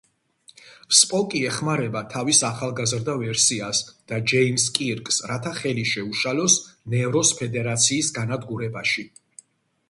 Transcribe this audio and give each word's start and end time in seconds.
სპოკი 0.99 1.41
ეხმარება 1.49 2.01
თავის 2.13 2.39
„ახალგაზრდა 2.49 3.15
ვერსიას“ 3.23 3.81
და 4.13 4.19
ჯეიმზ 4.31 4.65
კირკს 4.79 5.21
რათა 5.33 5.53
ხელი 5.59 5.85
შეუშალონ 5.91 6.57
ნეროს 6.95 7.35
ფედერაციის 7.43 8.11
განადგურებაში. 8.19 9.07